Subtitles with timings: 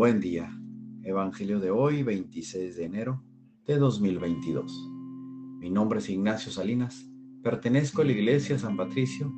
[0.00, 0.50] Buen día.
[1.02, 3.22] Evangelio de hoy, 26 de enero
[3.66, 4.88] de 2022.
[5.58, 7.06] Mi nombre es Ignacio Salinas.
[7.42, 9.30] Pertenezco a la Iglesia San Patricio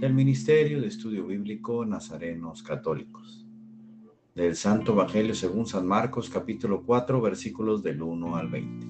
[0.00, 3.46] del Ministerio de Estudio Bíblico Nazarenos Católicos.
[4.34, 8.86] Del Santo Evangelio según San Marcos capítulo 4 versículos del 1 al 20.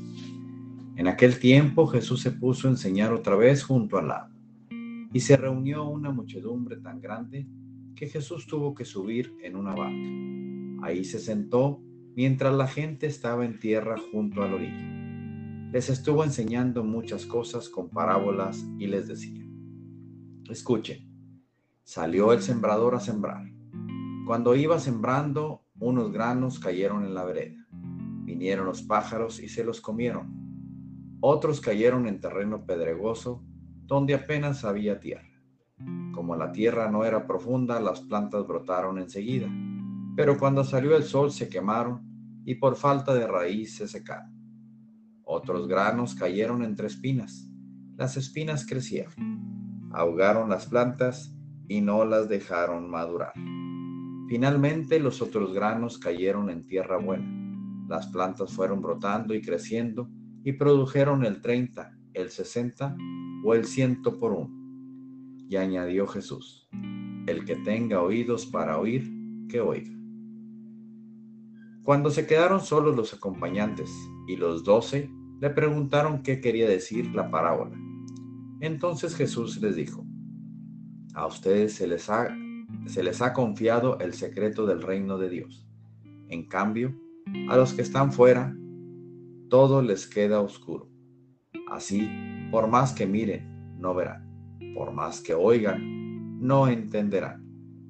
[0.96, 4.34] En aquel tiempo Jesús se puso a enseñar otra vez junto al lago
[5.12, 7.46] y se reunió una muchedumbre tan grande
[7.94, 10.41] que Jesús tuvo que subir en una barca
[10.82, 11.80] Ahí se sentó
[12.16, 15.70] mientras la gente estaba en tierra junto a la orilla.
[15.70, 19.46] Les estuvo enseñando muchas cosas con parábolas y les decía,
[20.50, 21.08] escuchen,
[21.84, 23.46] salió el sembrador a sembrar.
[24.26, 27.64] Cuando iba sembrando, unos granos cayeron en la vereda.
[28.24, 31.16] Vinieron los pájaros y se los comieron.
[31.20, 33.44] Otros cayeron en terreno pedregoso,
[33.86, 35.28] donde apenas había tierra.
[36.12, 39.48] Como la tierra no era profunda, las plantas brotaron enseguida
[40.16, 42.02] pero cuando salió el sol se quemaron
[42.44, 44.32] y por falta de raíz se secaron.
[45.24, 47.48] Otros granos cayeron entre espinas.
[47.96, 51.36] Las espinas crecieron, ahogaron las plantas
[51.68, 53.32] y no las dejaron madurar.
[54.28, 57.26] Finalmente los otros granos cayeron en tierra buena.
[57.88, 60.10] Las plantas fueron brotando y creciendo
[60.44, 62.96] y produjeron el 30, el 60
[63.44, 64.50] o el ciento por uno.
[65.48, 66.68] Y añadió Jesús,
[67.26, 69.10] el que tenga oídos para oír,
[69.48, 70.01] que oiga.
[71.84, 73.90] Cuando se quedaron solos los acompañantes
[74.28, 77.76] y los doce le preguntaron qué quería decir la parábola.
[78.60, 80.06] Entonces Jesús les dijo,
[81.14, 82.28] a ustedes se les ha,
[82.86, 85.66] se les ha confiado el secreto del reino de Dios.
[86.28, 86.94] En cambio,
[87.48, 88.56] a los que están fuera,
[89.50, 90.88] todo les queda oscuro.
[91.68, 92.08] Así,
[92.52, 94.30] por más que miren, no verán.
[94.76, 97.44] Por más que oigan, no entenderán,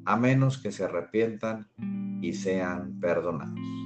[0.06, 1.68] a menos que se arrepientan
[2.22, 3.81] y sean perdonados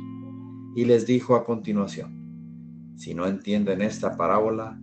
[0.77, 4.79] y les dijo a continuación, si no entienden esta parábola,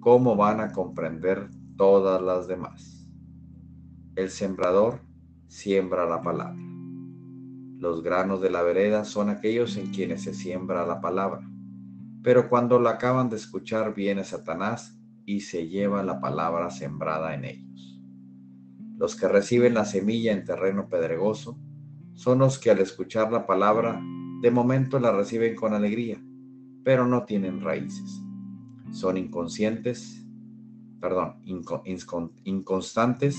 [0.00, 3.08] ¿cómo van a comprender todas las demás?
[4.16, 5.02] El sembrador
[5.46, 6.60] siembra la palabra.
[7.78, 11.48] Los granos de la vereda son aquellos en quienes se siembra la palabra,
[12.24, 17.44] pero cuando la acaban de escuchar viene Satanás y se lleva la palabra sembrada en
[17.44, 18.02] ellos.
[18.96, 21.56] Los que reciben la semilla en terreno pedregoso
[22.14, 24.02] son los que al escuchar la palabra
[24.40, 26.22] de momento la reciben con alegría,
[26.82, 28.22] pero no tienen raíces.
[28.90, 30.26] Son inconscientes,
[31.00, 31.36] perdón,
[32.44, 33.36] inconstantes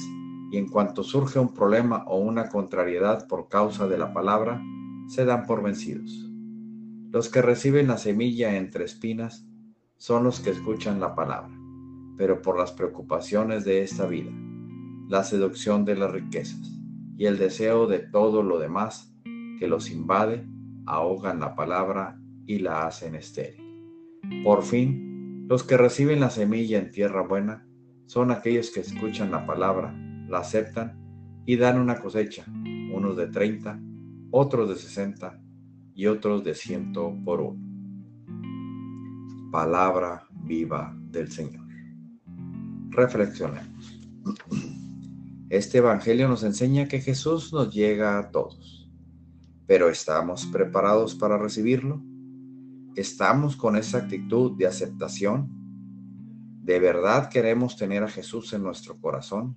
[0.52, 4.62] y en cuanto surge un problema o una contrariedad por causa de la palabra,
[5.08, 6.28] se dan por vencidos.
[7.10, 9.46] Los que reciben la semilla entre espinas
[9.98, 11.52] son los que escuchan la palabra,
[12.18, 14.32] pero por las preocupaciones de esta vida,
[15.10, 16.80] la seducción de las riquezas
[17.18, 19.14] y el deseo de todo lo demás
[19.60, 20.48] que los invade,
[20.86, 23.62] ahogan la palabra y la hacen estéril.
[24.44, 27.68] Por fin, los que reciben la semilla en tierra buena
[28.06, 29.94] son aquellos que escuchan la palabra,
[30.28, 31.00] la aceptan
[31.46, 32.46] y dan una cosecha,
[32.94, 33.80] unos de 30,
[34.32, 35.42] otros de 60
[35.94, 37.60] y otros de ciento por uno.
[39.52, 41.66] Palabra viva del Señor.
[42.90, 44.00] Reflexionemos.
[45.50, 48.81] Este Evangelio nos enseña que Jesús nos llega a todos
[49.72, 52.04] pero ¿estamos preparados para recibirlo?
[52.94, 55.50] ¿Estamos con esa actitud de aceptación?
[56.62, 59.56] ¿De verdad queremos tener a Jesús en nuestro corazón?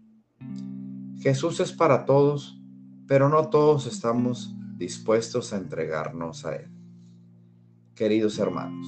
[1.18, 2.62] Jesús es para todos,
[3.08, 6.70] pero no todos estamos dispuestos a entregarnos a Él.
[7.96, 8.86] Queridos hermanos,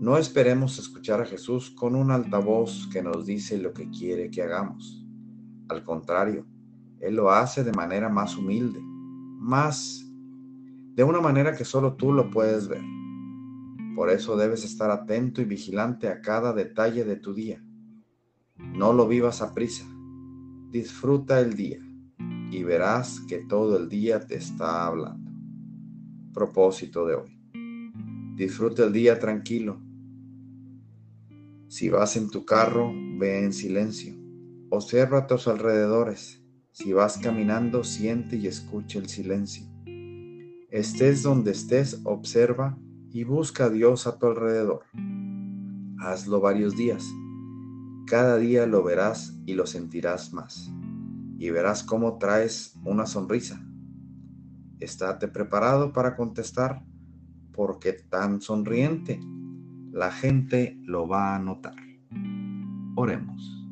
[0.00, 4.42] no esperemos escuchar a Jesús con un altavoz que nos dice lo que quiere que
[4.42, 5.06] hagamos.
[5.68, 6.44] Al contrario,
[6.98, 10.01] Él lo hace de manera más humilde, más
[10.94, 12.82] de una manera que solo tú lo puedes ver.
[13.94, 17.62] Por eso debes estar atento y vigilante a cada detalle de tu día.
[18.56, 19.86] No lo vivas a prisa.
[20.70, 21.78] Disfruta el día
[22.50, 25.30] y verás que todo el día te está hablando.
[26.32, 27.38] Propósito de hoy.
[28.36, 29.80] Disfruta el día tranquilo.
[31.68, 34.14] Si vas en tu carro, ve en silencio.
[34.70, 36.42] Observa a tus alrededores.
[36.72, 39.71] Si vas caminando, siente y escucha el silencio.
[40.72, 42.78] Estés donde estés, observa
[43.10, 44.84] y busca a Dios a tu alrededor.
[45.98, 47.04] Hazlo varios días.
[48.06, 50.72] Cada día lo verás y lo sentirás más.
[51.38, 53.62] Y verás cómo traes una sonrisa.
[54.80, 56.82] Estate preparado para contestar
[57.52, 59.20] porque tan sonriente
[59.90, 61.76] la gente lo va a notar.
[62.94, 63.62] Oremos.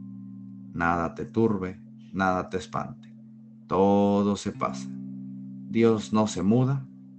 [0.75, 1.81] Nada te turbe,
[2.13, 3.11] nada te espante.
[3.67, 4.87] Todo se pasa.
[5.71, 6.87] Dios no se muda